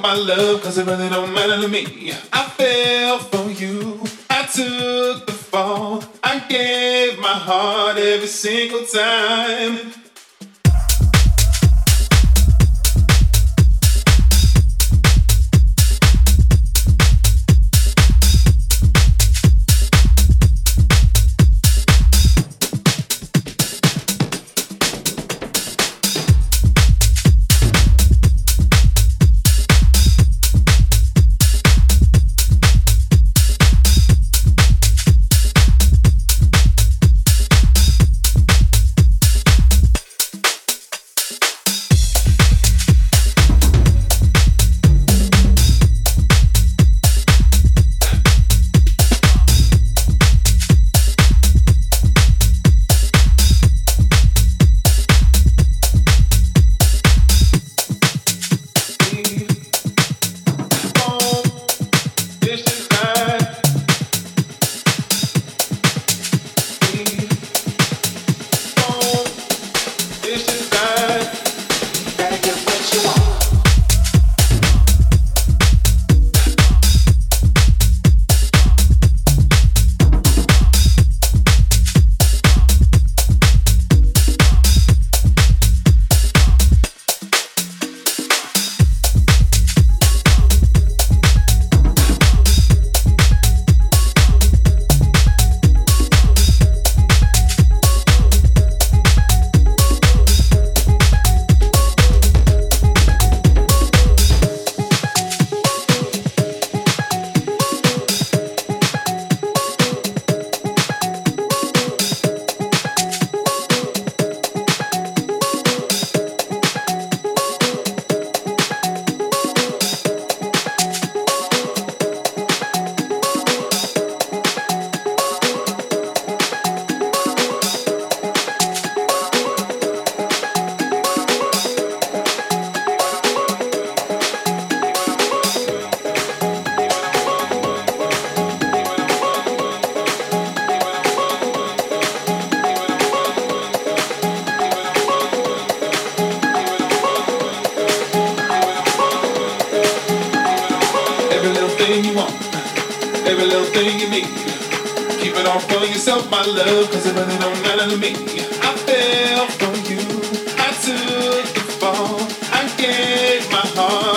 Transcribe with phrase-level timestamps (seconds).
[0.00, 2.12] My love, cause it really don't matter to me.
[2.32, 4.00] I fell for you,
[4.30, 9.92] I took the fall, I gave my heart every single time.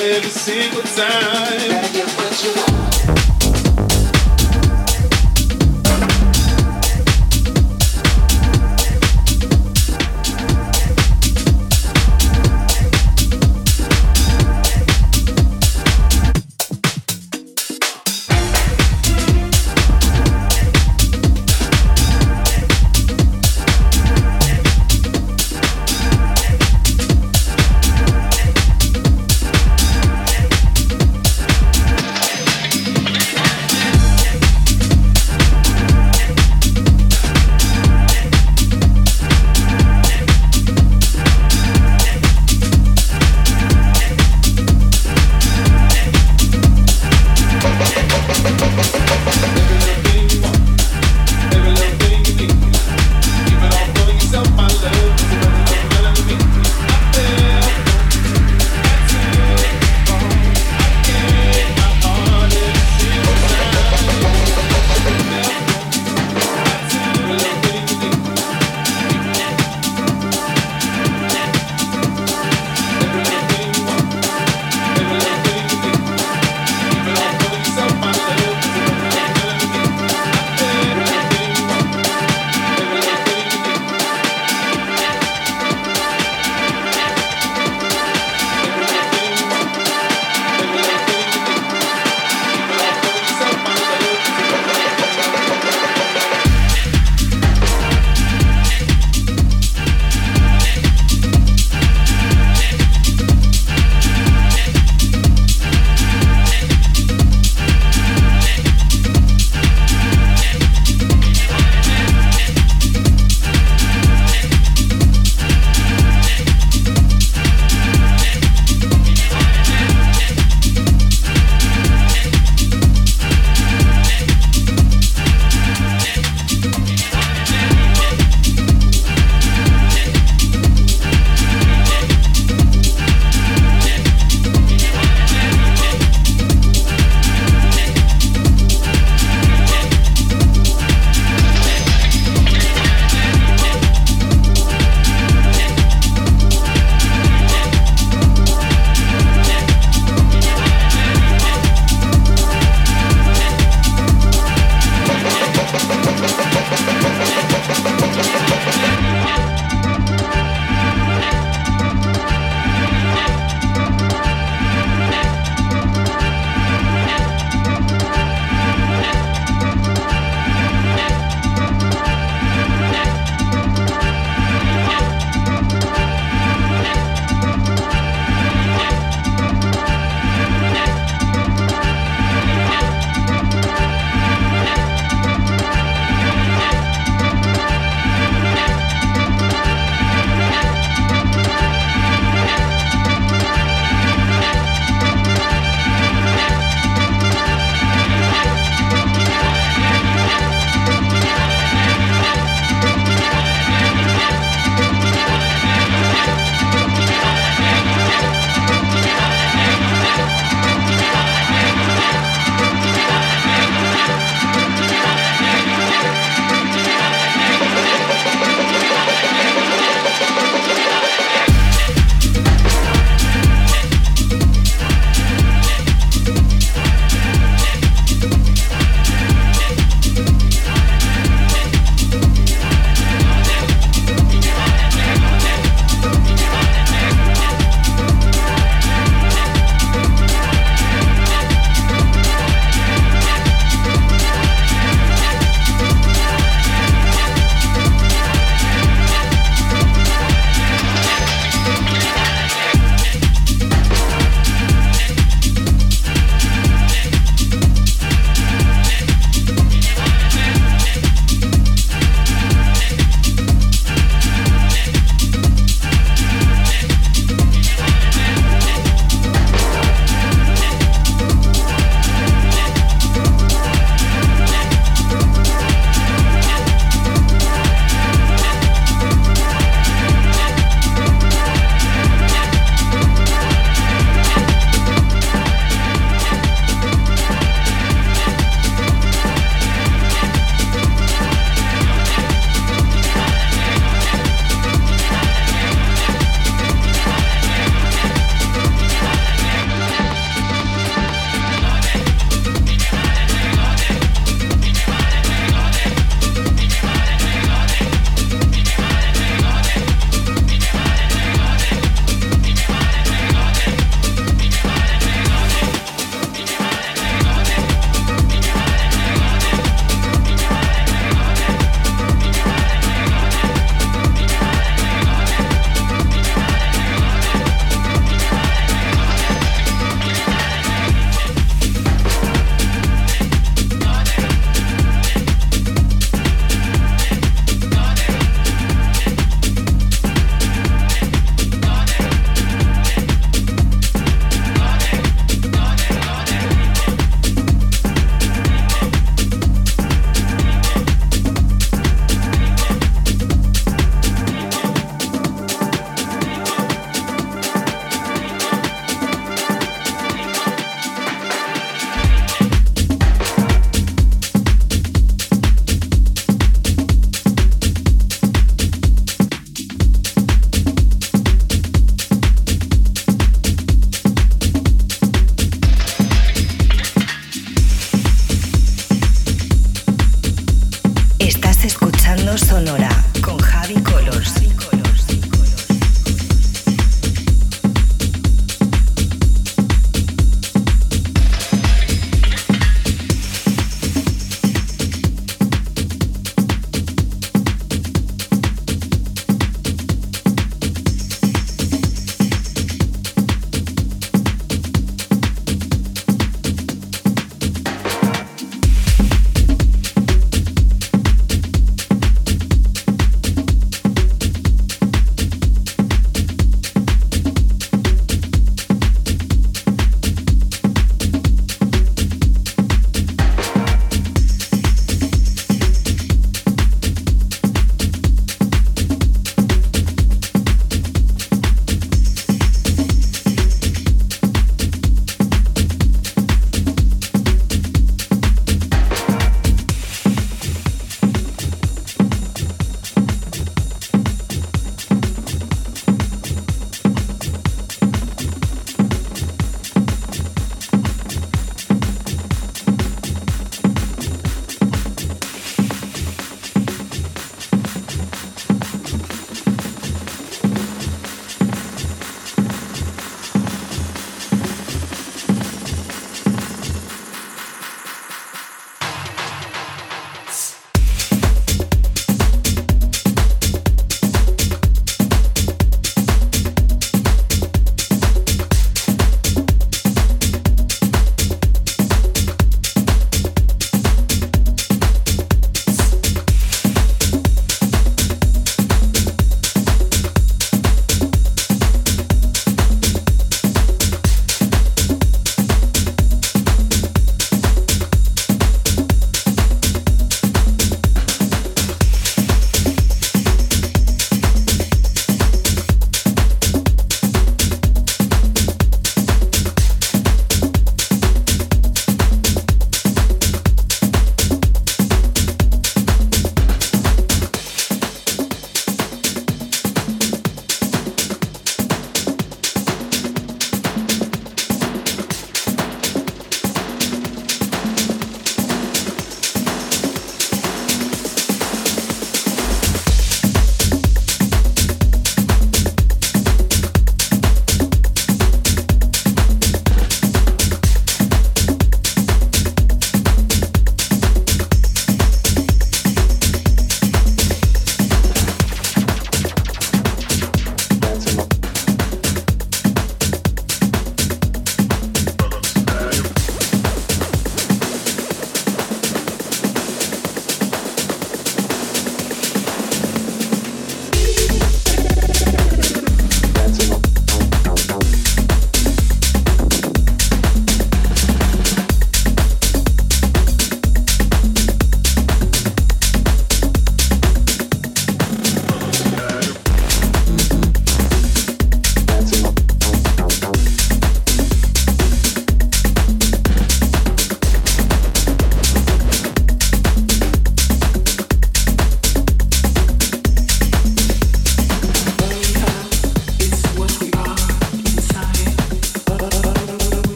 [0.00, 1.70] every single time.
[1.70, 2.81] Gotta get what you want.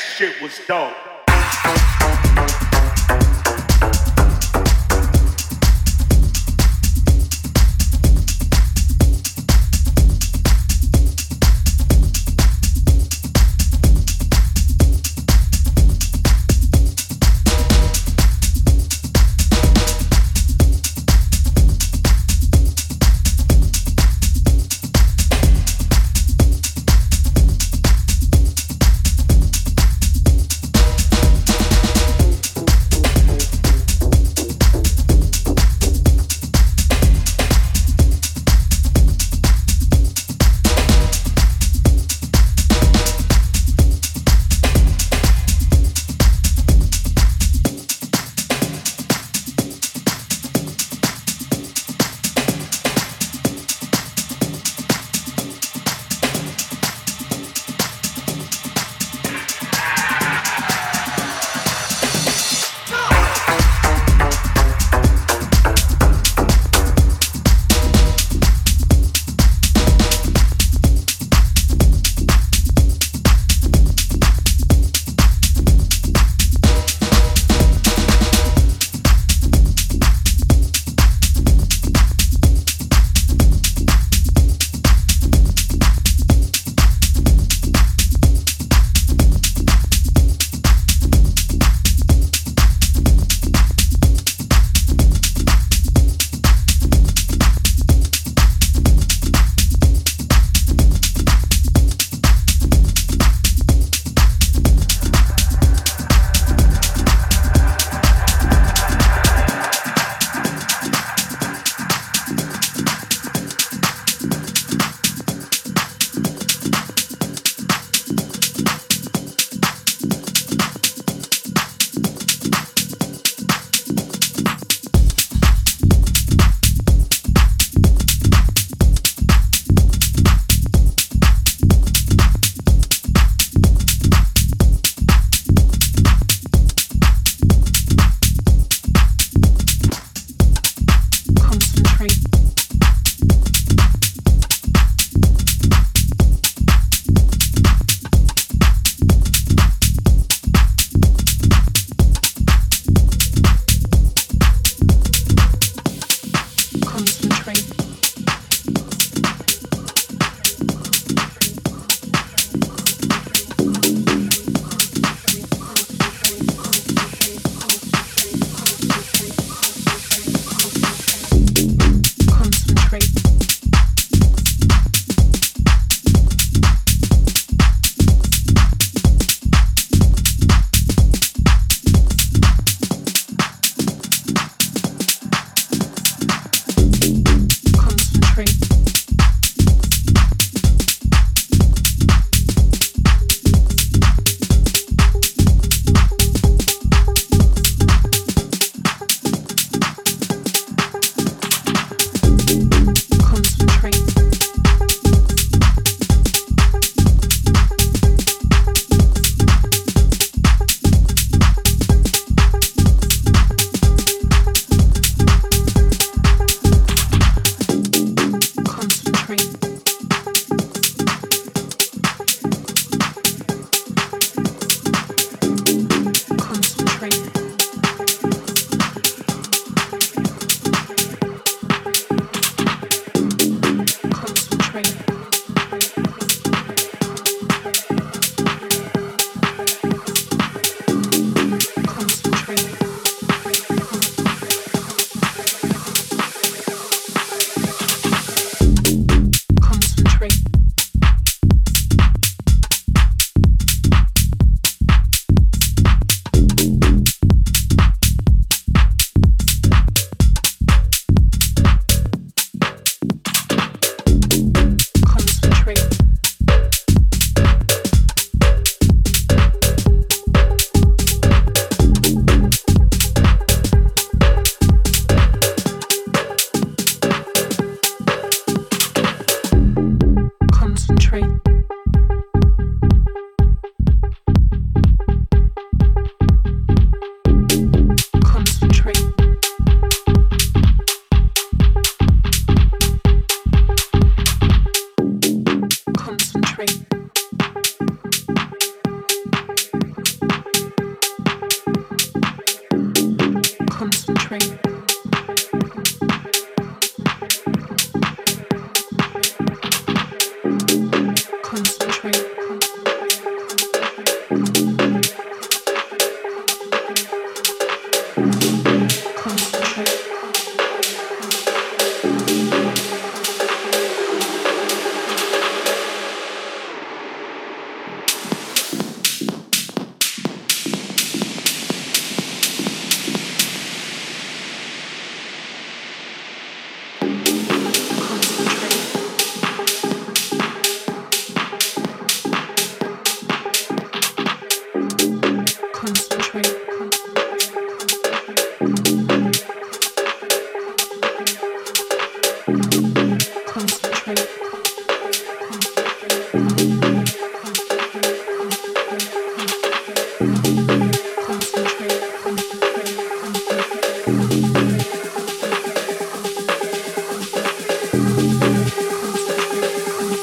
[0.00, 1.07] Shit was dope.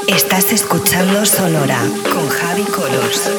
[0.08, 1.80] Estás escuchando Sonora
[2.14, 3.30] con Javi Colors.